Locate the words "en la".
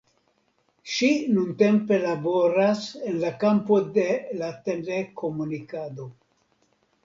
3.11-3.33